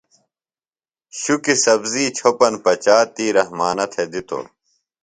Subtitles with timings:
[1.19, 4.45] شُکیۡ سبزی چھوپن پچا تی رحمانہ تھےۡ دِتوۡ۔